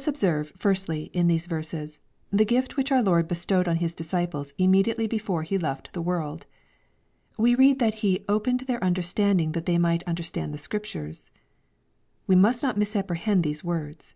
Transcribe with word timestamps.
Let 0.00 0.04
us 0.04 0.08
observe, 0.08 0.54
firstly, 0.58 1.10
in 1.12 1.26
these 1.26 1.44
verses, 1.44 2.00
the 2.30 2.46
gift 2.46 2.78
which 2.78 2.90
our 2.90 3.02
Lord 3.02 3.28
bestowed 3.28 3.68
on 3.68 3.76
His 3.76 3.92
disciples 3.92 4.54
immediately 4.56 5.06
before 5.06 5.42
He 5.42 5.58
l^t 5.58 5.92
the 5.92 6.00
world. 6.00 6.46
We 7.36 7.54
read 7.54 7.80
that 7.80 7.96
He 7.96 8.20
^' 8.20 8.24
opened 8.26 8.60
their 8.60 8.82
un 8.82 8.94
derstanding 8.94 9.52
that 9.52 9.66
they 9.66 9.76
might 9.76 10.02
understand 10.04 10.54
the 10.54 10.56
Scriptures/' 10.56 11.28
We 12.26 12.34
must 12.34 12.62
not 12.62 12.78
misapprehend 12.78 13.44
these 13.44 13.62
words. 13.62 14.14